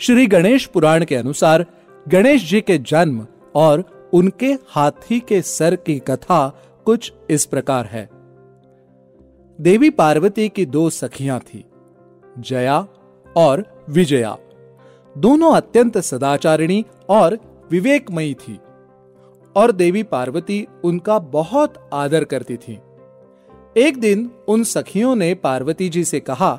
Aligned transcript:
श्री 0.00 0.26
गणेश 0.26 0.66
पुराण 0.66 1.04
के 1.04 1.16
अनुसार 1.16 1.64
गणेश 2.06 2.48
जी 2.50 2.60
के 2.60 2.78
जन्म 2.78 3.26
और 3.54 3.82
उनके 4.12 4.52
हाथी 4.68 5.18
के 5.20 5.42
सर 5.42 5.76
की 5.76 5.98
कथा 5.98 6.48
कुछ 6.84 7.12
इस 7.30 7.44
प्रकार 7.44 7.86
है। 7.86 8.08
देवी 9.58 9.90
पार्वती 9.90 10.48
की 10.48 10.66
दो 10.66 10.88
सखियाँ 10.90 11.38
थी, 11.40 11.64
जया 12.38 12.86
और 13.36 13.64
विजया। 13.90 14.36
दोनों 15.18 15.54
अत्यंत 15.54 15.98
सदाचारिणी 15.98 16.84
और 17.08 17.38
विवेकमयी 17.70 18.34
थी 18.34 18.58
और 19.56 19.72
देवी 19.72 20.02
पार्वती 20.02 20.66
उनका 20.84 21.18
बहुत 21.18 21.90
आदर 21.94 22.24
करती 22.24 22.56
थी। 22.56 22.78
एक 23.76 24.00
दिन 24.00 24.30
उन 24.48 24.64
सखियों 24.64 25.14
ने 25.16 25.34
पार्वती 25.34 25.88
जी 25.88 26.04
से 26.04 26.20
कहा, 26.20 26.58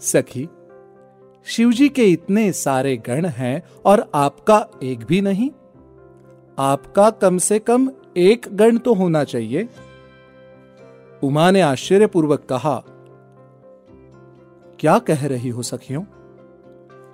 सखी 0.00 0.48
शिवजी 1.44 1.88
के 1.88 2.04
इतने 2.04 2.52
सारे 2.52 2.96
गण 2.96 3.26
हैं 3.26 3.62
और 3.84 4.10
आपका 4.14 4.66
एक 4.82 5.04
भी 5.04 5.20
नहीं। 5.20 5.50
आपका 6.58 7.10
कम 7.10 7.38
से 7.38 7.58
कम 7.58 7.90
एक 8.16 8.46
गण 8.52 8.78
तो 8.78 8.94
होना 8.94 9.24
चाहिए। 9.24 9.68
उमा 11.22 11.50
ने 11.50 11.60
आश्चर्यपूर्वक 11.60 12.44
कहा, 12.44 12.82
क्या 14.80 14.98
कह 14.98 15.26
रही 15.26 15.48
हो 15.48 15.62
सखियों? 15.62 16.02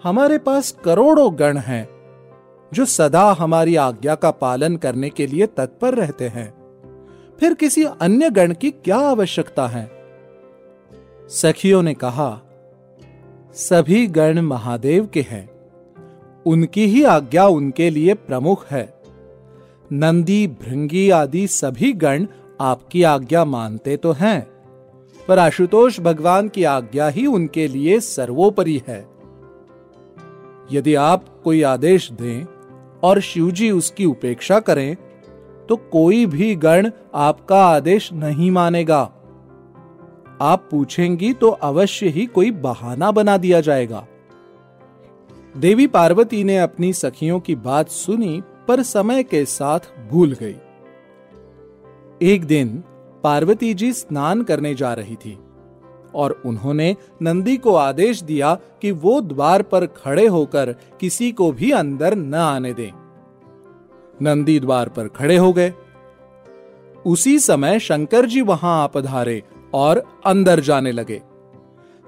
हमारे 0.03 0.39
पास 0.39 0.77
करोड़ों 0.85 1.39
गण 1.39 1.59
हैं, 1.59 1.89
जो 2.73 2.85
सदा 2.85 3.33
हमारी 3.33 3.77
आज्ञा 3.77 4.15
का 4.15 4.31
पालन 4.31 4.77
करने 4.77 5.11
के 5.11 5.27
लिए 5.27 5.47
तत्पर 5.47 5.95
रहते 5.95 6.29
हैं। 6.29 6.55
फिर 7.41 7.55
किसी 7.55 7.85
अन्य 7.85 8.31
गण 8.31 8.55
की 8.55 8.71
क्या 8.71 8.97
आवश्यकता 8.97 9.67
है? 9.67 9.91
सखियों 11.29 11.83
ने 11.83 11.95
कहा 11.95 12.41
सभी 13.55 14.07
गण 14.07 14.41
महादेव 14.41 15.07
के 15.07 15.21
हैं। 15.21 15.49
उनकी 16.47 16.87
ही 16.87 17.03
आज्ञा 17.05 17.47
उनके 17.47 17.91
लिए 17.91 18.15
प्रमुख 18.15 18.67
है। 18.67 19.03
नंदी, 19.93 20.47
भृंगी 20.47 21.11
आदि 21.11 21.47
सभी 21.47 21.93
गण 21.93 22.27
आपकी 22.61 23.03
आज्ञा 23.03 23.45
मानते 23.45 23.97
तो 23.97 24.13
हैं, 24.13 24.47
पर 25.29 25.39
आशुतोष 25.39 26.01
भगवान 26.01 26.49
की 26.49 26.65
आज्ञा 26.65 27.09
ही 27.09 27.27
उनके 27.27 27.69
लिए 27.69 28.01
सर्वोपरि 28.01 28.81
है। 28.89 29.07
यदि 30.73 30.95
आप 30.95 31.25
कोई 31.45 31.63
आदेश 31.63 32.11
दें 32.13 32.47
और 33.03 33.21
शिवजी 33.21 33.71
उसकी 33.71 34.05
उपेक्षा 34.05 34.61
करें 34.61 34.97
तो 35.69 35.77
कोई 35.77 36.27
भी 36.27 36.55
गण 36.55 36.91
आपका 37.15 37.67
आदेश 37.67 38.13
नहीं 38.13 38.51
मानेगा। 38.51 39.11
आप 40.41 40.69
पूछेंगी 40.71 41.33
तो 41.33 41.49
अवश्य 41.49 42.09
ही 42.09 42.27
कोई 42.27 42.51
बहाना 42.51 43.11
बना 43.11 43.37
दिया 43.37 43.61
जाएगा। 43.61 44.07
देवी 45.57 45.87
पार्वती 45.87 46.43
ने 46.45 46.59
अपनी 46.59 46.93
सखियों 46.93 47.41
की 47.41 47.55
बात 47.55 47.89
सुनी, 47.89 48.43
पर 48.69 48.83
समय 48.83 49.23
के 49.23 49.45
साथ 49.45 49.81
भूल 50.11 50.37
गई। 50.43 50.57
एक 52.23 52.45
दिन 52.45 52.83
पार्वती 53.25 53.73
जी 53.75 53.93
स्नान 53.93 54.43
करने 54.43 54.75
जा 54.75 54.93
रही 54.95 55.17
थी, 55.17 55.39
और 56.15 56.43
उन्होंने 56.47 56.97
नंदी 57.23 57.57
को 57.57 57.75
आदेश 57.75 58.23
दिया 58.23 58.55
कि 58.83 58.91
वो 58.91 59.21
द्वार 59.21 59.63
पर 59.63 59.87
खड़े 59.87 60.27
होकर 60.27 60.75
किसी 61.01 61.33
को 61.33 61.51
भी 61.53 61.71
अंदर 61.71 62.15
न 62.15 62.35
आने 62.35 62.73
दें। 62.75 62.91
नंदी 64.23 64.59
द्वार 64.61 64.89
पर 64.89 65.09
खड़े 65.09 65.37
हो 65.37 65.53
गए। 65.53 65.73
उसी 67.07 67.39
समय 67.39 67.79
शंकर 67.79 68.27
जी 68.27 68.41
वहाँ 68.41 68.83
आ 68.83 68.87
पधारे 68.87 69.43
और 69.75 70.03
अंदर 70.27 70.61
जाने 70.61 70.93
लगे। 70.93 71.21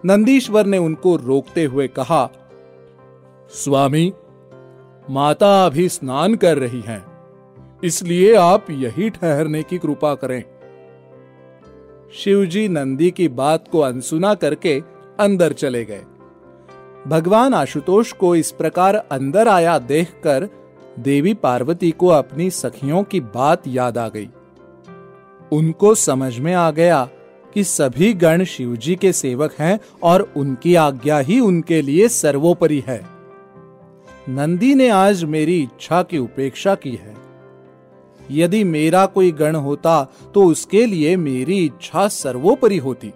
नंदीश्वर 0.04 0.66
ने 0.66 0.78
उनको 0.78 1.16
रोकते 1.16 1.64
हुए 1.64 1.86
कहा, 1.88 2.28
स्वामी, 3.52 4.12
माता 5.10 5.64
अभी 5.66 5.88
स्नान 5.88 6.34
कर 6.34 6.58
रही 6.58 6.80
हैं, 6.80 7.04
इसलिए 7.82 8.34
आप 8.34 8.70
यही 8.70 9.10
ठहरने 9.10 9.62
की 9.62 9.78
कृपा 9.78 10.14
करें। 10.14 10.42
शिवजी 12.14 12.66
नंदी 12.68 13.10
की 13.10 13.28
बात 13.28 13.68
को 13.68 13.80
अनसुना 13.80 14.34
करके 14.34 14.80
अंदर 15.18 15.52
चले 15.52 15.84
गए। 15.84 16.04
भगवान 17.06 17.54
आशुतोष 17.54 18.12
को 18.12 18.34
इस 18.36 18.50
प्रकार 18.50 18.94
अंदर 18.94 19.48
आया 19.48 19.78
देखकर 19.78 20.48
देवी 20.98 21.34
पार्वती 21.34 21.90
को 21.90 22.08
अपनी 22.08 22.50
सखियों 22.50 23.02
की 23.02 23.20
बात 23.20 23.68
याद 23.68 23.98
आ 23.98 24.08
गई। 24.08 24.28
उनको 25.52 25.94
समझ 25.94 26.38
में 26.38 26.52
आ 26.54 26.70
गया 26.70 27.08
कि 27.54 27.64
सभी 27.64 28.12
गण 28.14 28.44
शिवजी 28.44 28.94
के 28.96 29.12
सेवक 29.12 29.54
हैं 29.58 29.78
और 30.02 30.32
उनकी 30.36 30.74
आज्ञा 30.74 31.18
ही 31.18 31.40
उनके 31.40 31.82
लिए 31.82 32.08
सर्वोपरि 32.08 32.82
है। 32.86 33.00
नंदी 34.28 34.74
ने 34.74 34.88
आज 34.88 35.24
मेरी 35.24 35.60
इच्छा 35.62 36.02
की 36.02 36.18
उपेक्षा 36.18 36.74
की 36.74 36.90
है। 36.90 37.16
यदि 38.30 38.64
मेरा 38.64 39.06
कोई 39.06 39.30
गण 39.32 39.56
होता 39.56 40.04
तो 40.34 40.44
उसके 40.44 40.86
लिए 40.86 41.16
मेरी 41.16 41.64
इच्छा 41.64 42.08
सर्वोपरि 42.08 42.76
होती। 42.76 43.12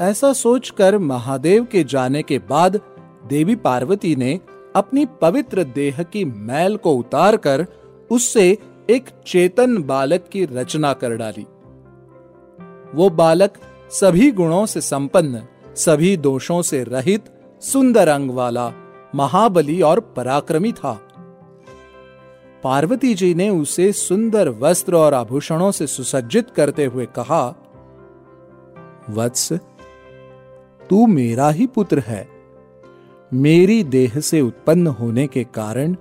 ऐसा 0.00 0.32
सोचकर 0.32 0.98
महादेव 0.98 1.64
के 1.64 1.84
जाने 1.84 2.22
के 2.22 2.38
बाद 2.38 2.80
देवी 3.26 3.56
पार्वती 3.56 4.16
ने 4.16 4.40
अपनी 4.76 5.04
पवित्र 5.20 5.64
देह 5.64 6.02
की 6.02 6.24
मैल 6.24 6.76
को 6.76 6.94
उतारकर 6.94 7.66
उससे 8.10 8.58
एक 8.90 9.08
चेतन 9.26 9.82
बालक 9.82 10.24
की 10.32 10.44
रचना 10.44 10.92
कर 10.92 11.16
डाली। 11.16 11.46
वो 12.94 13.10
बालक 13.10 13.52
सभी 13.90 14.30
गुणों 14.30 14.66
से 14.66 14.80
संपन्न, 14.80 15.42
सभी 15.76 16.16
दोषों 16.16 16.62
से 16.62 16.84
रहित, 16.84 17.24
सुंदर 17.60 18.08
अंग 18.08 18.30
वाला, 18.30 18.72
महाबली 19.14 19.82
और 19.82 20.00
पराक्रमी 20.00 20.72
था। 20.72 21.08
पार्वती 22.62 23.14
जी 23.14 23.34
ने 23.34 23.48
उसे 23.48 23.92
सुंदर 23.92 24.48
वस्त्र 24.48 24.94
और 24.94 25.14
आभूषणों 25.14 25.70
से 25.70 25.86
सुसज्जित 25.86 26.50
करते 26.50 26.84
हुए 26.84 27.06
कहा, 27.06 27.54
वत्स, 29.10 29.52
तू 30.90 31.06
मेरा 31.06 31.50
ही 31.50 31.66
पुत्र 31.66 31.98
है। 31.98 32.28
मेरी 33.34 33.84
देह 33.84 34.20
से 34.20 34.40
उत्पन्न 34.40 34.86
होने 34.86 35.26
के 35.26 35.44
कारण 35.44 35.96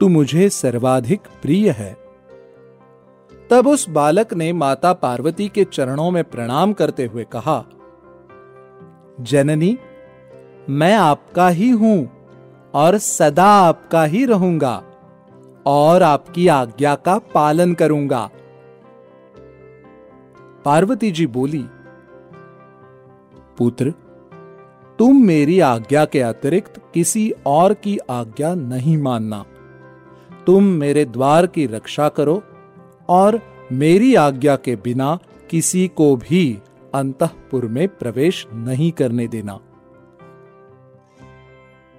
तू 0.00 0.08
मुझे 0.08 0.48
सर्वाधिक 0.48 1.20
प्रिय 1.42 1.70
है। 1.70 2.01
तब 3.52 3.66
उस 3.66 3.88
बालक 3.88 4.32
ने 4.34 4.52
माता 4.52 4.92
पार्वती 4.92 5.48
के 5.48 5.64
चरणों 5.64 6.10
में 6.10 6.24
प्रणाम 6.24 6.72
करते 6.72 7.06
हुए 7.06 7.24
कहा, 7.24 7.64
जननी, 9.20 9.78
मैं 10.68 10.96
आपका 10.96 11.48
ही 11.48 11.68
हूँ 11.70 12.10
और 12.74 12.98
सदा 12.98 13.46
आपका 13.46 14.04
ही 14.04 14.24
रहूँगा 14.24 14.82
और 15.66 16.02
आपकी 16.02 16.48
आज्ञा 16.48 16.94
का 16.94 17.18
पालन 17.18 17.74
करूँगा 17.74 18.30
पार्वती 20.64 21.10
जी 21.10 21.26
बोली, 21.26 21.64
पुत्र, 23.58 23.90
तुम 24.98 25.22
मेरी 25.24 25.60
आज्ञा 25.60 26.04
के 26.04 26.20
अतिरिक्त 26.20 26.80
किसी 26.94 27.30
और 27.46 27.74
की 27.74 27.98
आज्ञा 28.10 28.54
नहीं 28.54 28.96
मानना। 28.98 29.44
तुम 30.46 30.64
मेरे 30.64 31.04
द्वार 31.04 31.46
की 31.46 31.66
रक्षा 31.66 32.08
करो 32.08 32.42
और 33.12 33.40
मेरी 33.72 34.14
आज्ञा 34.14 34.56
के 34.56 34.76
बिना 34.76 35.18
किसी 35.50 35.86
को 35.88 36.14
भी 36.16 36.58
अंतपुर 36.94 37.66
में 37.66 37.86
प्रवेश 37.88 38.46
नहीं 38.52 38.90
करने 38.92 39.26
देना। 39.28 39.58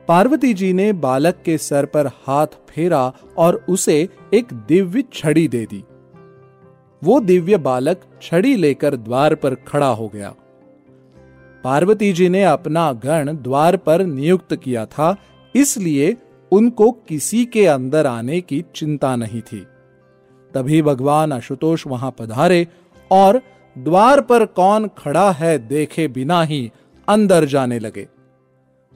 पार्वती 0.08 0.54
जी 0.54 0.74
ने 0.74 0.92
बालक 0.94 1.42
के 1.46 1.58
सर 1.58 1.86
पर 1.86 2.08
हाथ 2.08 2.48
फेरा 2.70 3.14
और 3.38 3.66
उसे 3.70 3.98
एक 4.34 4.54
दिव्य 4.68 5.04
छड़ी 5.14 5.48
दे 5.48 5.66
दी। 5.66 5.84
वो 7.02 7.20
दिव्य 7.20 7.58
बालक 7.58 8.02
छड़ी 8.22 8.56
लेकर 8.56 8.96
द्वार 8.96 9.36
पर 9.36 9.56
खड़ा 9.56 9.88
हो 9.88 10.08
गया। 10.08 10.34
पार्वती 11.64 12.12
जी 12.14 12.30
ने 12.30 12.44
अपना 12.44 12.92
गण 12.94 13.34
द्वार 13.38 13.78
पर 13.78 14.06
नियुक्त 14.06 14.56
किया 14.56 14.86
था, 14.86 15.16
इसलिए 15.56 16.16
उनको 16.52 16.92
किसी 16.92 17.46
के 17.46 17.66
अंदर 17.68 18.08
आने 18.08 18.42
की 18.42 18.64
चिंता 18.76 19.16
नहीं 19.16 19.42
थी। 19.42 19.66
तभी 20.56 20.82
भगवान 20.82 21.34
आशुतोष 21.34 21.88
वहाँ 21.88 22.16
पधारे 22.20 22.68
और 23.12 23.42
द्वार 23.78 24.22
पर 24.22 24.46
कौन 24.46 24.90
खड़ा 24.98 25.32
है 25.32 25.58
देखे 25.68 26.08
बिना 26.08 26.44
ही 26.44 26.72
अंदर 27.08 27.46
जाने 27.46 27.80
लगे। 27.80 28.08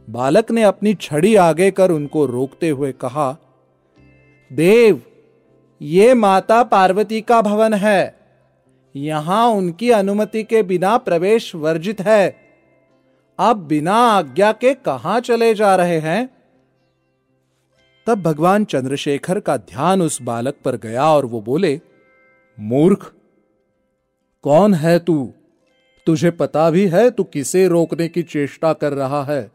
बालक 0.10 0.52
ने 0.52 0.64
अपनी 0.64 0.94
छड़ी 0.94 1.36
आगे 1.36 1.72
कर 1.72 1.92
उनको 1.92 2.26
रोकते 2.26 2.70
हुए 2.70 2.92
कहा, 2.92 3.38
देव, 4.54 5.02
ये 5.82 6.14
माता 6.14 6.64
पार्वती 6.64 7.22
का 7.22 7.42
भवन 7.42 7.74
है। 7.74 8.16
यहाँ 8.96 9.48
उनकी 9.48 9.92
अनुमति 9.92 10.44
के 10.44 10.64
बिना 10.64 10.98
प्रवेश 10.98 11.56
वर्जित 11.56 12.02
है। 12.02 12.36
आप 13.40 13.58
बिना 13.58 13.96
आज्ञा 13.96 14.52
के 14.52 14.74
कहाँ 14.74 15.20
चले 15.20 15.54
जा 15.54 15.76
रहे 15.76 16.00
हैं? 16.00 16.37
तब 18.08 18.22
भगवान 18.22 18.66
चंद्रशेखर 18.66 19.40
का 19.40 19.58
ध्यान 19.58 20.02
उस 20.02 20.22
बालक 20.22 20.56
पर 20.66 20.76
गया 20.76 21.06
और 21.06 21.26
वो 21.26 21.42
बोले, 21.42 21.82
मूर्ख, 22.60 23.14
कौन 24.44 24.74
है 24.74 25.00
तू? 25.00 25.34
तुझे 26.06 26.32
पता 26.32 26.70
भी 26.70 26.88
है 26.88 27.12
तू 27.12 27.24
किसे 27.24 27.68
रोकने 27.68 28.08
की 28.08 28.24
चेष्टा 28.24 28.74
कर 28.74 28.94
रहा 28.94 29.24
है। 29.24 29.52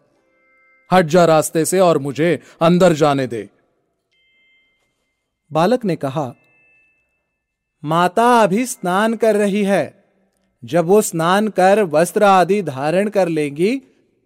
हट 0.92 1.06
जा 1.06 1.24
रास्ते 1.24 1.64
से 1.64 1.80
और 1.80 1.98
मुझे 1.98 2.40
अंदर 2.60 2.92
जाने 2.92 3.26
दे। 3.26 3.50
बालक 5.52 5.84
ने 5.84 5.96
कहा, 5.96 6.34
माता 7.84 8.42
अभी 8.42 8.66
स्नान 8.66 9.14
कर 9.14 9.36
रही 9.36 9.64
है। 9.64 10.04
जब 10.64 10.84
वो 10.84 11.02
स्नान 11.02 11.48
कर, 11.48 11.82
वस्त्र 11.82 12.22
आदि 12.22 12.62
धारण 12.62 13.08
कर 13.08 13.28
लेंगी 13.28 13.82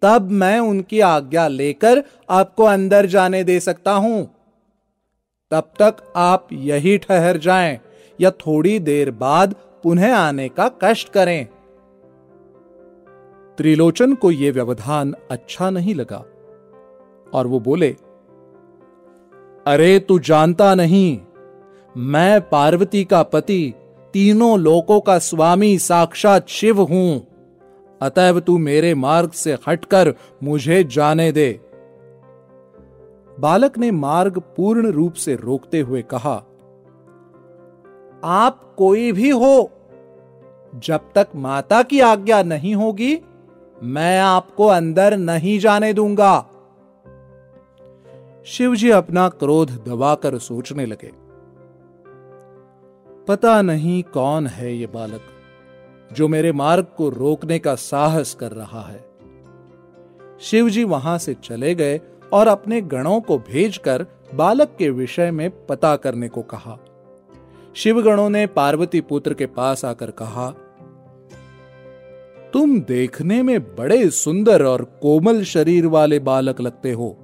तब 0.06 0.30
मैं 0.30 0.60
उनकी 0.60 1.00
आज्ञा 1.00 1.48
लेकर 1.48 2.04
आपको 2.30 2.64
अंदर 2.64 3.06
जाने 3.06 3.44
दे 3.44 3.60
सकता 3.60 3.92
हूँ। 3.92 4.34
तब 5.50 5.72
तक 5.82 6.12
आप 6.16 6.48
यही 6.52 6.98
ठहर 6.98 7.36
जाएँ 7.36 7.80
या 8.20 8.30
थोड़ी 8.30 8.78
देर 8.78 9.10
बाद 9.10 9.54
पुनः 9.82 10.14
आने 10.14 10.48
का 10.48 10.70
कष्ट 10.84 11.08
करें। 11.08 11.46
त्रिलोचन 13.58 14.14
को 14.14 14.30
यह 14.30 14.52
व्यवधान 14.52 15.14
अच्छा 15.30 15.70
नहीं 15.70 15.94
लगा 15.94 16.24
और 17.34 17.46
वो 17.46 17.60
बोले, 17.60 17.96
अरे, 19.66 19.98
तू 19.98 20.18
जानता 20.18 20.74
नहीं, 20.74 21.20
मैं 21.96 22.40
पार्वती 22.40 23.04
का 23.04 23.22
पति, 23.22 23.74
तीनों 24.12 24.58
लोकों 24.58 25.00
का 25.00 25.18
स्वामी 25.18 25.78
साक्षात 25.78 26.48
शिव 26.48 26.82
हूँ। 26.82 27.35
अतएव 28.00 28.40
तू 28.40 28.56
मेरे 28.58 28.94
मार्ग 28.94 29.30
से 29.32 29.56
हटकर 29.68 30.14
मुझे 30.42 30.82
जाने 30.84 31.30
दे। 31.32 31.48
बालक 33.38 33.78
ने 33.78 33.90
मार्ग 33.90 34.38
पूर्ण 34.56 34.90
रूप 34.90 35.14
से 35.14 35.34
रोकते 35.36 35.80
हुए 35.80 36.02
कहा, 36.02 36.34
आप 38.24 38.60
कोई 38.78 39.10
भी 39.12 39.30
हो, 39.30 39.70
जब 40.74 41.12
तक 41.14 41.28
माता 41.36 41.82
की 41.82 42.00
आज्ञा 42.00 42.42
नहीं 42.42 42.74
होगी, 42.74 43.18
मैं 43.78 44.18
आपको 44.20 44.66
अंदर 44.66 45.16
नहीं 45.16 45.58
जाने 45.58 45.92
दूँगा। 45.92 46.34
शिवजी 48.46 48.90
अपना 48.90 49.28
क्रोध 49.28 49.70
दबाकर 49.84 50.38
सोचने 50.38 50.86
लगे, 50.86 51.12
पता 53.28 53.60
नहीं 53.62 54.02
कौन 54.12 54.46
है 54.46 54.74
ये 54.74 54.86
बालक। 54.86 55.32
जो 56.12 56.28
मेरे 56.28 56.52
मार्ग 56.52 56.86
को 56.96 57.08
रोकने 57.08 57.58
का 57.58 57.74
साहस 57.74 58.34
कर 58.34 58.52
रहा 58.52 58.82
है। 58.82 59.04
शिव 60.40 60.68
जी 60.70 60.84
वहाँ 60.84 61.18
से 61.18 61.34
चले 61.34 61.74
गए 61.74 62.00
और 62.32 62.48
अपने 62.48 62.80
गणों 62.80 63.20
को 63.20 63.38
भेजकर 63.38 64.06
बालक 64.34 64.76
के 64.78 64.90
विषय 64.90 65.30
में 65.30 65.66
पता 65.66 65.96
करने 65.96 66.28
को 66.28 66.42
कहा। 66.42 66.78
शिवगणों 67.74 68.30
ने 68.30 68.46
पार्वती 68.46 69.00
पुत्र 69.00 69.34
के 69.34 69.46
पास 69.46 69.84
आकर 69.84 70.10
कहा, 70.10 70.50
तुम 72.52 72.80
देखने 72.80 73.42
में 73.42 73.60
बड़े 73.60 74.10
सुंदर 74.10 74.64
और 74.64 74.84
कोमल 75.02 75.42
शरीर 75.44 75.86
वाले 75.86 76.18
बालक 76.18 76.60
लगते 76.60 76.92
हो। 76.92 77.16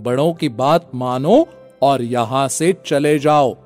बड़ों 0.00 0.32
की 0.34 0.48
बात 0.48 0.90
मानो 0.94 1.46
और 1.82 2.02
यहाँ 2.02 2.48
से 2.48 2.76
चले 2.86 3.18
जाओ। 3.18 3.63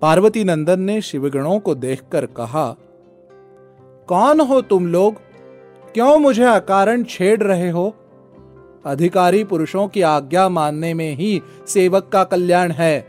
पार्वती 0.00 0.44
नंदन 0.44 0.80
ने 0.80 1.00
शिवगणों 1.00 1.58
को 1.58 1.74
देखकर 1.74 2.26
कहा, 2.26 2.76
कौन 4.08 4.40
हो 4.40 4.60
तुम 4.60 4.86
लोग? 4.86 5.14
क्यों 5.94 6.18
मुझे 6.18 6.44
अकारण 6.44 7.04
छेड़ 7.04 7.42
रहे 7.42 7.70
हो? 7.70 7.96
अधिकारी 8.86 9.44
पुरुषों 9.44 9.88
की 9.88 10.02
आज्ञा 10.02 10.48
मानने 10.48 10.94
में 10.94 11.14
ही 11.14 11.42
सेवक 11.66 12.08
का 12.08 12.24
कल्याण 12.24 12.70
है। 12.70 13.06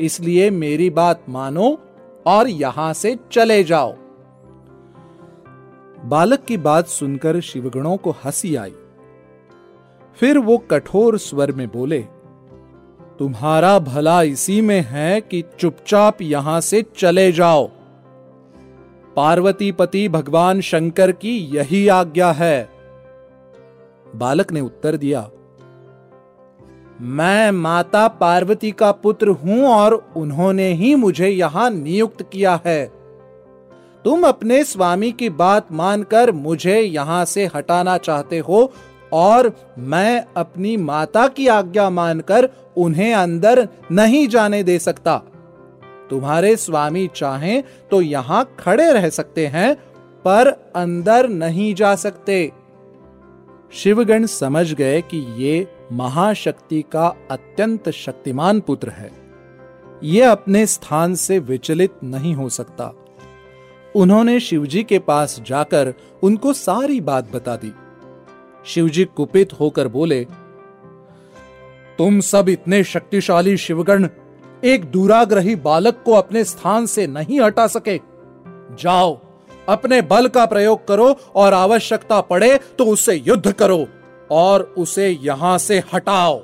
इसलिए 0.00 0.50
मेरी 0.50 0.90
बात 0.90 1.22
मानो 1.28 1.78
और 2.26 2.48
यहाँ 2.48 2.92
से 2.92 3.18
चले 3.32 3.64
जाओ. 3.64 3.94
बालक 6.04 6.40
की 6.40 6.56
बात 6.56 6.86
सुनकर 6.86 7.40
शिवगणों 7.40 7.96
को 7.96 8.10
हँसी 8.10 8.56
आई। 8.56 8.74
फिर 10.16 10.38
वो 10.38 10.58
कठोर 10.58 11.18
स्वर 11.18 11.52
में 11.52 11.68
बोले 11.68 12.06
तुम्हारा 13.20 13.78
भला 13.78 14.22
इसी 14.22 14.60
में 14.60 14.80
है 14.80 15.20
कि 15.20 15.42
चुपचाप 15.58 16.22
यहाँ 16.22 16.60
से 16.60 16.82
चले 16.98 17.32
जाओ। 17.32 17.66
पार्वती 19.16 19.70
पति 19.72 20.08
भगवान 20.08 20.60
शंकर 20.60 21.12
की 21.12 21.36
यही 21.56 21.86
आज्ञा 21.88 22.30
है। 22.32 22.68
बालक 24.16 24.52
ने 24.52 24.60
उत्तर 24.60 24.96
दिया, 24.96 25.28
मैं 27.00 27.50
माता 27.50 28.08
पार्वती 28.08 28.70
का 28.70 28.92
पुत्र 28.92 29.28
हूँ 29.28 29.64
और 29.66 29.94
उन्होंने 30.16 30.72
ही 30.72 30.94
मुझे 30.94 31.28
यहाँ 31.28 31.70
नियुक्त 31.70 32.22
किया 32.22 32.60
है। 32.66 32.84
तुम 34.04 34.28
अपने 34.28 34.64
स्वामी 34.64 35.12
की 35.12 35.28
बात 35.30 35.72
मानकर 35.72 36.32
मुझे 36.32 36.80
यहाँ 36.80 37.24
से 37.24 37.50
हटाना 37.54 37.98
चाहते 37.98 38.38
हो 38.38 38.72
और 39.12 39.50
मैं 39.78 40.24
अपनी 40.36 40.76
माता 40.76 41.26
की 41.28 41.46
आज्ञा 41.48 41.88
मानकर 41.90 42.48
उन्हें 42.80 43.12
अंदर 43.14 43.68
नहीं 43.92 44.26
जाने 44.28 44.62
दे 44.62 44.78
सकता। 44.78 45.16
तुम्हारे 46.10 46.56
स्वामी 46.56 47.08
चाहें 47.16 47.62
तो 47.90 48.00
यहाँ 48.00 48.44
खड़े 48.60 48.92
रह 48.92 49.08
सकते 49.08 49.46
हैं, 49.46 49.74
पर 50.24 50.48
अंदर 50.76 51.28
नहीं 51.28 51.74
जा 51.74 51.94
सकते। 51.94 52.52
शिवगण 53.72 54.26
समझ 54.26 54.72
गए 54.74 55.00
कि 55.00 55.18
ये 55.36 55.66
महाशक्ति 55.92 56.82
का 56.92 57.06
अत्यंत 57.30 57.88
शक्तिमान 57.90 58.60
पुत्र 58.60 58.88
है। 58.88 59.10
ये 60.02 60.22
अपने 60.22 60.66
स्थान 60.66 61.14
से 61.14 61.38
विचलित 61.38 61.94
नहीं 62.04 62.34
हो 62.34 62.48
सकता। 62.48 62.92
उन्होंने 63.96 64.38
शिवजी 64.40 64.82
के 64.84 64.98
पास 64.98 65.40
जाकर 65.46 65.92
उनको 66.22 66.52
सारी 66.52 67.00
बात 67.00 67.32
बता 67.32 67.56
दी। 67.56 67.72
शिवजी 68.66 69.04
कुपित 69.04 69.52
होकर 69.52 69.88
बोले 69.88 70.26
तुम 72.00 72.20
सब 72.20 72.48
इतने 72.48 72.84
शक्तिशाली 72.84 73.56
शिवगण 73.56 74.08
एक 74.64 74.84
दूराग्रही 74.84 75.56
बालक 75.56 76.02
को 76.04 76.12
अपने 76.12 76.44
स्थान 76.44 76.86
से 76.86 77.06
नहीं 77.06 77.40
हटा 77.40 77.66
सके। 77.66 77.96
जाओ, 78.78 79.18
अपने 79.68 80.00
बल 80.02 80.28
का 80.28 80.46
प्रयोग 80.46 80.86
करो 80.88 81.08
और 81.34 81.54
आवश्यकता 81.54 82.20
पड़े 82.20 82.58
तो 82.78 82.84
उससे 82.84 83.14
युद्ध 83.14 83.52
करो 83.52 83.86
और 84.30 84.62
उसे 84.78 85.08
यहाँ 85.08 85.58
से 85.58 85.82
हटाओ। 85.94 86.40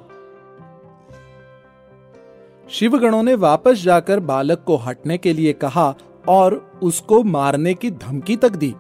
शिवगणों 2.71 3.23
ने 3.23 3.35
वापस 3.35 3.83
जाकर 3.83 4.21
बालक 4.21 4.65
को 4.67 4.77
हटने 4.77 5.19
के 5.19 5.33
लिए 5.33 5.53
कहा 5.53 5.95
और 6.29 6.79
उसको 6.83 7.23
मारने 7.23 7.75
की 7.75 7.91
धमकी 7.91 8.37
तक 8.37 8.51
दी। 8.51 8.75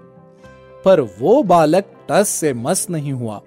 पर 0.85 1.01
वो 1.01 1.43
बालक 1.43 1.93
टस 2.11 2.29
से 2.29 2.53
मस 2.53 2.87
नहीं 2.91 3.13
हुआ। 3.13 3.43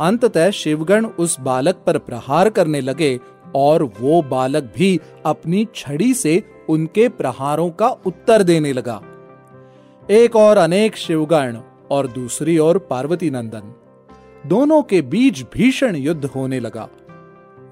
अंततः 0.00 0.50
शिवगण 0.50 1.06
उस 1.06 1.40
बालक 1.40 1.74
पर 1.86 1.98
प्रहार 1.98 2.50
करने 2.50 2.80
लगे 2.80 3.18
और 3.54 3.82
वो 4.00 4.22
बालक 4.22 4.72
भी 4.76 5.00
अपनी 5.26 5.66
छड़ी 5.74 6.14
से 6.14 6.42
उनके 6.68 7.08
प्रहारों 7.08 7.70
का 7.70 7.88
उत्तर 7.88 8.42
देने 8.42 8.72
लगा। 8.72 9.02
एक 10.10 10.36
और 10.36 10.56
अनेक 10.56 10.96
शिवगण 10.96 11.56
और 11.90 12.06
दूसरी 12.06 12.58
ओर 12.58 12.78
पार्वती 12.78 13.30
नंदन 13.30 13.74
दोनों 14.46 14.82
के 14.82 15.02
बीच 15.02 15.42
भीषण 15.42 15.96
युद्ध 15.96 16.24
होने 16.24 16.60
लगा। 16.60 16.88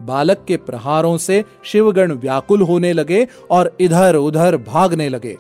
बालक 0.03 0.45
के 0.49 0.57
प्रहारों 0.57 1.17
से 1.19 1.45
शिवगण 1.65 2.13
व्याकुल 2.13 2.63
होने 2.63 2.93
लगे 2.93 3.27
और 3.51 3.77
इधर 3.81 4.17
उधर 4.17 4.57
भागने 4.57 5.09
लगे। 5.09 5.37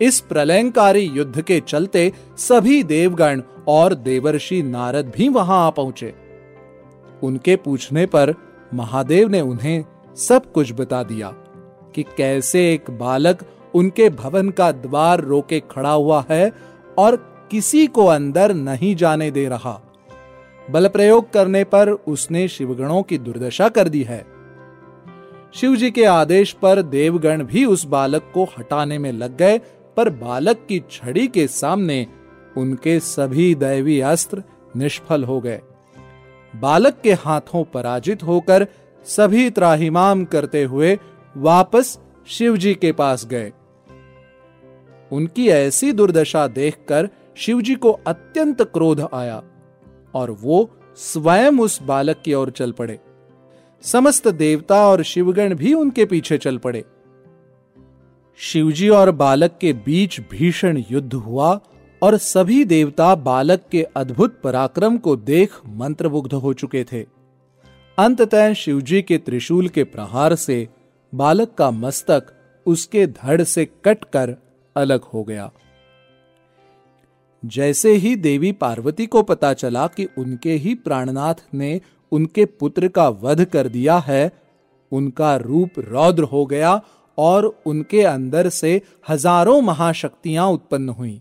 इस 0.00 0.20
प्रलयंकारी 0.20 1.00
युद्ध 1.00 1.40
के 1.40 1.60
चलते 1.60 2.12
सभी 2.38 2.82
देवगण 2.82 3.42
और 3.70 3.94
देवर्षि 3.94 4.62
नारद 4.62 5.12
भी 5.16 5.28
वहाँ 5.28 5.66
आ 5.66 5.70
पहुँचे। 5.70 6.12
उनके 7.22 7.56
पूछने 7.56 8.06
पर 8.06 8.34
महादेव 8.74 9.28
ने 9.28 9.40
उन्हें 9.40 9.84
सब 10.16 10.52
कुछ 10.52 10.72
बता 10.72 11.02
दिया 11.02 11.28
कि 11.94 12.02
कैसे 12.16 12.72
एक 12.72 12.90
बालक 12.90 13.44
उनके 13.74 14.08
भवन 14.10 14.48
का 14.50 14.70
द्वार 14.72 15.20
रोके 15.20 15.60
खड़ा 15.70 15.92
हुआ 15.92 16.24
है 16.30 16.50
और 16.98 17.16
किसी 17.50 17.86
को 17.86 18.06
अंदर 18.06 18.54
नहीं 18.54 18.94
जाने 18.96 19.30
दे 19.30 19.48
रहा। 19.48 19.80
बल 20.70 20.88
प्रयोग 20.88 21.32
करने 21.32 21.64
पर 21.64 21.90
उसने 21.90 22.46
शिवगणों 22.48 23.02
की 23.02 23.18
दुर्दशा 23.18 23.68
कर 23.68 23.88
दी 23.88 24.02
है। 24.02 24.24
शिवजी 25.54 25.90
के 25.90 26.04
आदेश 26.04 26.52
पर 26.52 26.82
देवगण 26.82 27.42
भी 27.44 27.64
उस 27.64 27.84
बालक 27.84 28.30
को 28.34 28.44
हटाने 28.58 28.98
में 28.98 29.12
लग 29.12 29.36
गए, 29.36 29.58
पर 29.96 30.08
बालक 30.10 30.66
की 30.68 30.78
छड़ी 30.90 31.26
के 31.28 31.46
सामने 31.46 32.06
उनके 32.60 32.98
सभी 33.00 33.54
दैवी 33.54 34.00
अस्त्र 34.00 34.42
निष्फल 34.76 35.24
हो 35.24 35.40
गए। 35.40 35.60
बालक 36.54 37.00
के 37.02 37.12
हाथों 37.12 37.64
पराजित 37.64 38.22
होकर 38.22 38.66
सभी 39.06 39.50
त्राहिमाम 39.50 40.24
करते 40.24 40.62
हुए 40.64 40.98
वापस 41.36 41.98
शिवजी 42.26 42.74
के 42.74 42.92
पास 42.92 43.26
गए। 43.26 43.52
उनकी 45.12 45.48
ऐसी 45.48 45.92
दुर्दशा 45.92 46.46
देखकर 46.46 47.08
शिवजी 47.36 47.74
को 47.74 47.90
अत्यंत 48.06 48.62
क्रोध 48.62 49.08
आया 49.14 49.42
और 50.14 50.30
वो 50.30 50.70
स्वयं 50.96 51.58
उस 51.58 51.82
बालक 51.82 52.22
की 52.24 52.34
ओर 52.34 52.50
चल 52.50 52.72
पड़े। 52.72 52.98
समस्त 53.84 54.28
देवता 54.28 54.86
और 54.88 55.02
शिवगण 55.02 55.54
भी 55.54 55.74
उनके 55.74 56.04
पीछे 56.04 56.38
चल 56.38 56.58
पड़े। 56.58 56.84
शिवजी 58.38 58.88
और 58.88 59.10
बालक 59.10 59.58
के 59.60 59.72
बीच 59.72 60.20
भीषण 60.30 60.82
युद्ध 60.90 61.14
हुआ 61.14 61.60
और 62.02 62.16
सभी 62.16 62.64
देवता 62.64 63.14
बालक 63.14 63.64
के 63.72 63.82
अद्भुत 63.96 64.40
पराक्रम 64.42 64.96
को 64.98 65.16
देख 65.16 65.60
मंत्रमुग्ध 65.68 66.32
हो 66.34 66.52
चुके 66.52 66.84
थे। 66.84 67.02
अंततः 67.98 68.52
शिवजी 68.52 69.02
के 69.02 69.18
त्रिशूल 69.18 69.68
के 69.68 69.84
प्रहार 69.84 70.34
से 70.34 70.66
बालक 71.12 71.54
का 71.54 71.70
मस्तक 71.70 72.32
उसके 72.66 73.06
धड़ 73.06 73.42
से 73.42 73.64
कटकर 73.84 74.34
अलग 74.76 75.02
हो 75.04 75.24
गया। 75.24 75.50
जैसे 77.42 77.92
ही 77.92 78.14
देवी 78.16 78.52
पार्वती 78.52 79.06
को 79.06 79.22
पता 79.22 79.52
चला 79.54 79.86
कि 79.86 80.08
उनके 80.18 80.52
ही 80.54 80.74
प्राणनाथ 80.74 81.34
ने 81.54 81.80
उनके 82.12 82.44
पुत्र 82.44 82.88
का 82.88 83.08
वध 83.08 83.44
कर 83.44 83.68
दिया 83.68 83.98
है, 83.98 84.30
उनका 84.92 85.36
रूप 85.36 85.78
रौद्र 85.78 86.22
हो 86.22 86.44
गया 86.46 86.80
और 87.18 87.54
उनके 87.66 88.02
अंदर 88.02 88.48
से 88.48 88.80
हज़ारों 89.08 89.60
महाशक्तियाँ 89.62 90.46
उत्पन्न 90.48 90.88
हुई। 90.88 91.20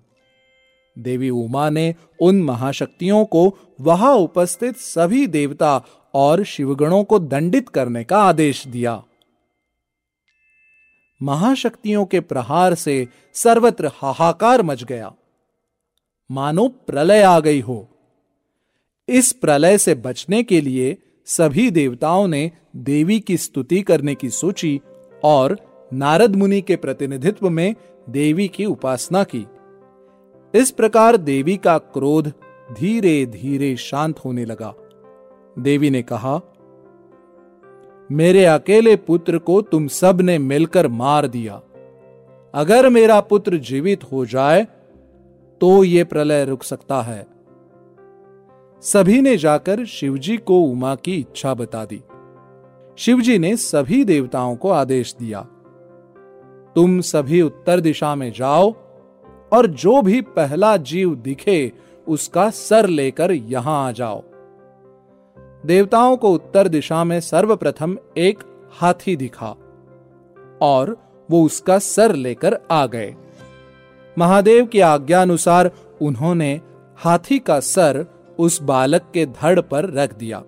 देवी 0.99 1.29
उमा 1.29 1.69
ने 1.69 1.95
उन 2.21 2.41
महाशक्तियों 2.41 3.25
को 3.25 3.57
वहाँ 3.81 4.13
उपस्थित 4.13 4.77
सभी 4.77 5.27
देवता 5.27 5.85
और 6.13 6.43
शिवगणों 6.43 7.03
को 7.03 7.19
दंडित 7.19 7.69
करने 7.69 8.03
का 8.03 8.17
आदेश 8.17 8.67
दिया। 8.67 9.03
महाशक्तियों 11.23 12.05
के 12.05 12.19
प्रहार 12.19 12.75
से 12.75 13.07
सर्वत्र 13.33 13.91
हाहाकार 13.93 14.61
मच 14.61 14.83
गया। 14.83 15.13
मानो 16.31 16.67
प्रलय 16.67 17.21
आ 17.21 17.39
गई 17.39 17.59
हो। 17.59 17.87
इस 19.09 19.31
प्रलय 19.31 19.77
से 19.77 19.95
बचने 19.95 20.43
के 20.43 20.61
लिए 20.61 20.97
सभी 21.25 21.71
देवताओं 21.71 22.27
ने 22.27 22.51
देवी 22.75 23.19
की 23.19 23.37
स्तुति 23.37 23.81
करने 23.81 24.15
की 24.15 24.29
सोची 24.29 24.81
और 25.23 25.57
नारद 25.93 26.35
मुनि 26.35 26.61
के 26.61 26.75
प्रतिनिधित्व 26.75 27.49
में 27.49 27.75
देवी 28.09 28.47
की 28.47 28.65
उपासना 28.65 29.23
की। 29.23 29.45
इस 30.53 30.71
प्रकार 30.71 31.17
देवी 31.17 31.55
का 31.57 31.77
क्रोध 31.77 32.27
धीरे 32.73 33.25
धीरे 33.25 33.75
शांत 33.77 34.19
होने 34.19 34.45
लगा। 34.45 34.73
देवी 35.59 35.89
ने 35.89 36.01
कहा, 36.01 36.39
मेरे 38.09 38.45
अकेले 38.45 38.95
पुत्र 38.97 39.37
को 39.37 39.61
तुम 39.61 39.87
सबने 39.87 40.37
मिलकर 40.37 40.87
मार 40.87 41.27
दिया। 41.27 41.61
अगर 42.53 42.89
मेरा 42.89 43.19
पुत्र 43.21 43.57
जीवित 43.59 44.03
हो 44.11 44.25
जाए 44.25 44.65
तो 45.61 45.83
ये 45.83 46.03
प्रलय 46.03 46.45
रुक 46.45 46.63
सकता 46.63 47.01
है। 47.01 47.25
सभी 48.83 49.21
ने 49.21 49.37
जाकर 49.37 49.85
शिवजी 49.85 50.37
को 50.37 50.59
उमा 50.61 50.95
की 50.95 51.15
इच्छा 51.15 51.53
बता 51.53 51.85
दी। 51.85 52.01
शिवजी 52.97 53.37
ने 53.39 53.55
सभी 53.57 54.03
देवताओं 54.05 54.55
को 54.55 54.69
आदेश 54.71 55.15
दिया, 55.19 55.41
तुम 56.75 56.99
सभी 57.01 57.41
उत्तर 57.41 57.79
दिशा 57.79 58.15
में 58.15 58.31
जाओ 58.33 58.71
और 59.51 59.67
जो 59.67 60.01
भी 60.01 60.21
पहला 60.21 60.75
जीव 60.77 61.15
दिखे, 61.15 61.71
उसका 62.07 62.49
सर 62.49 62.87
लेकर 62.87 63.31
यहाँ 63.31 63.87
आ 63.87 63.91
जाओ। 63.91 64.23
देवताओं 65.65 66.17
को 66.17 66.33
उत्तर 66.33 66.67
दिशा 66.67 67.03
में 67.03 67.19
सर्वप्रथम 67.19 67.97
एक 68.17 68.43
हाथी 68.71 69.15
दिखा, 69.15 69.55
और 70.61 70.97
वो 71.29 71.43
उसका 71.45 71.79
सर 71.79 72.15
लेकर 72.15 72.57
आ 72.71 72.85
गए। 72.85 73.15
महादेव 74.17 74.65
की 74.65 74.79
आज्ञा 74.79 75.21
अनुसार 75.21 75.71
उन्होंने 76.01 76.59
हाथी 76.97 77.39
का 77.39 77.59
सर 77.59 78.05
उस 78.39 78.61
बालक 78.61 79.11
के 79.13 79.25
धड़ 79.25 79.59
पर 79.61 79.89
रख 79.89 80.17
दिया। 80.17 80.43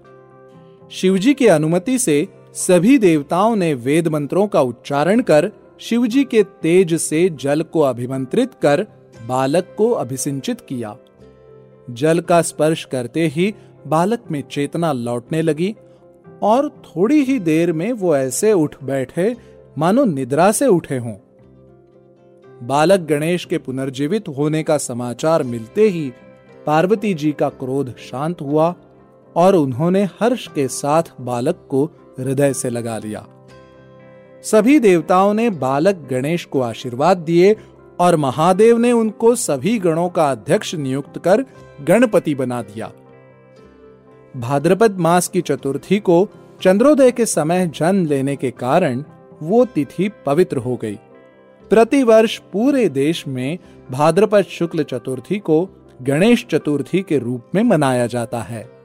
शिवजी 0.91 1.33
की 1.33 1.47
अनुमति 1.47 1.97
से 1.99 2.27
सभी 2.55 2.97
देवताओं 2.97 3.55
ने 3.55 3.73
वेद 3.73 4.07
मंत्रों 4.07 4.47
का 4.47 4.61
उच्चारण 4.61 5.21
कर 5.21 5.51
शिवजी 5.81 6.23
के 6.23 6.43
तेज 6.43 6.93
से 6.93 7.29
जल 7.29 7.61
को 7.61 7.79
अभिमंत्रित 7.79 8.53
कर 8.61 8.87
बालक 9.27 9.75
को 9.77 9.91
अभिसिंचित 9.91 10.61
किया। 10.61 10.97
जल 11.89 12.19
का 12.19 12.41
स्पर्श 12.41 12.85
करते 12.85 13.27
ही 13.27 13.55
बालक 13.87 14.23
में 14.31 14.43
चेतना 14.51 14.93
लौटने 14.93 15.41
लगी 15.41 15.75
और 16.43 16.69
थोड़ी 16.69 17.23
ही 17.23 17.39
देर 17.39 17.73
में 17.73 17.93
वो 17.93 18.15
ऐसे 18.15 18.53
उठ 18.53 18.83
बैठे, 18.83 19.37
मानो 19.77 20.05
निद्रा 20.05 20.51
से 20.51 20.67
उठे 20.67 20.97
हों। 20.97 21.15
बालक 22.67 22.99
गणेश 22.99 23.45
के 23.45 23.57
पुनर्जीवित 23.57 24.27
होने 24.27 24.63
का 24.63 24.77
समाचार 24.77 25.43
मिलते 25.43 25.89
ही 25.89 26.13
पार्वती 26.65 27.13
जी 27.13 27.31
का 27.31 27.49
क्रोध 27.49 27.95
शांत 27.97 28.41
हुआ 28.41 28.75
और 29.35 29.55
उन्होंने 29.55 30.03
हर्ष 30.03 30.47
के 30.47 30.67
साथ 30.67 31.03
बालक 31.21 31.67
को 31.69 31.85
हृदय 32.19 32.53
से 32.53 32.69
लगा 32.69 32.97
लिया। 32.97 33.27
सभी 34.43 34.79
देवताओं 34.79 35.33
ने 35.33 35.49
बालक 35.49 36.07
गणेश 36.09 36.45
को 36.45 36.61
आशीर्वाद 36.61 37.17
दिए 37.17 37.55
और 37.99 38.15
महादेव 38.15 38.77
ने 38.77 38.91
उनको 38.91 39.35
सभी 39.35 39.79
गणों 39.79 40.09
का 40.09 40.31
अध्यक्ष 40.31 40.75
नियुक्त 40.75 41.17
कर 41.17 41.45
गणपति 41.81 42.35
बना 42.35 42.61
दिया। 42.61 42.91
भाद्रपद 44.37 44.97
मास 44.97 45.27
की 45.27 45.41
चतुर्थी 45.41 45.99
को 45.99 46.27
चंद्रोदय 46.61 47.11
के 47.11 47.25
समय 47.25 47.67
जन्म 47.67 48.05
लेने 48.05 48.35
के 48.35 48.51
कारण 48.51 49.03
वो 49.41 49.65
तिथि 49.65 50.11
पवित्र 50.25 50.57
हो 50.57 50.75
गई। 50.75 50.95
प्रतिवर्ष 51.69 52.37
पूरे 52.37 52.89
देश 52.89 53.27
में 53.27 53.57
भाद्रपद 53.91 54.41
शुक्ल 54.41 54.83
चतुर्थी 54.83 55.39
को 55.39 55.69
गणेश 56.01 56.45
चतुर्थी 56.49 57.01
के 57.01 57.17
रूप 57.17 57.45
में 57.55 57.63
मनाया 57.63 58.07
जाता 58.07 58.41
है। 58.41 58.80